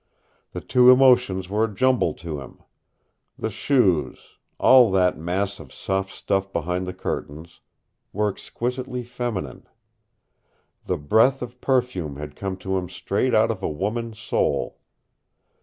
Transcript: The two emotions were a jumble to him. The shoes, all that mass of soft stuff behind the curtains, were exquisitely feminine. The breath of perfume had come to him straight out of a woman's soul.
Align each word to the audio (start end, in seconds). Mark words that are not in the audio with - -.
The 0.53 0.61
two 0.61 0.89
emotions 0.89 1.47
were 1.47 1.65
a 1.65 1.71
jumble 1.71 2.15
to 2.15 2.39
him. 2.39 2.63
The 3.37 3.51
shoes, 3.51 4.39
all 4.57 4.89
that 4.93 5.15
mass 5.15 5.59
of 5.59 5.71
soft 5.71 6.09
stuff 6.09 6.51
behind 6.51 6.87
the 6.87 6.93
curtains, 6.95 7.59
were 8.11 8.27
exquisitely 8.27 9.03
feminine. 9.03 9.67
The 10.87 10.97
breath 10.97 11.43
of 11.43 11.61
perfume 11.61 12.15
had 12.15 12.35
come 12.35 12.57
to 12.65 12.79
him 12.79 12.89
straight 12.89 13.35
out 13.35 13.51
of 13.51 13.61
a 13.61 13.69
woman's 13.69 14.17
soul. 14.17 14.79